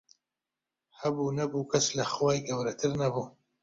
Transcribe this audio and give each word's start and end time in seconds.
هەبوو 0.99 1.35
نەبوو 1.39 1.69
کەس 1.71 1.85
لە 1.97 2.05
خوای 2.11 2.39
گەورەتر 2.47 2.91
نەبوو 3.01 3.25